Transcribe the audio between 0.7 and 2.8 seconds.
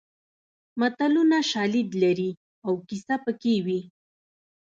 متلونه شالید لري او